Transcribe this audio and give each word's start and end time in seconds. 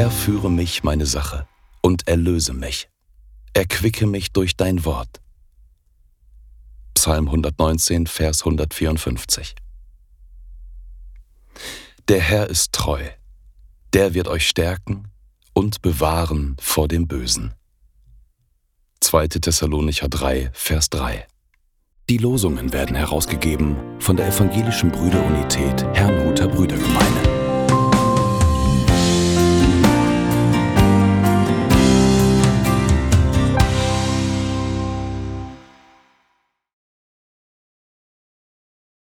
Herr, 0.00 0.10
führe 0.10 0.50
mich 0.50 0.82
meine 0.82 1.04
Sache 1.04 1.46
und 1.82 2.08
erlöse 2.08 2.54
mich. 2.54 2.88
Erquicke 3.52 4.06
mich 4.06 4.32
durch 4.32 4.56
dein 4.56 4.86
Wort. 4.86 5.20
Psalm 6.94 7.26
119, 7.26 8.06
Vers 8.06 8.40
154. 8.40 9.54
Der 12.08 12.18
Herr 12.18 12.48
ist 12.48 12.72
treu. 12.72 13.02
Der 13.92 14.14
wird 14.14 14.28
euch 14.28 14.48
stärken 14.48 15.08
und 15.52 15.82
bewahren 15.82 16.56
vor 16.58 16.88
dem 16.88 17.06
Bösen. 17.06 17.52
2. 19.00 19.28
Thessalonicher 19.28 20.08
3, 20.08 20.48
Vers 20.54 20.88
3. 20.88 21.26
Die 22.08 22.16
Losungen 22.16 22.72
werden 22.72 22.96
herausgegeben 22.96 23.76
von 24.00 24.16
der 24.16 24.28
Evangelischen 24.28 24.90
Brüderunität 24.90 25.84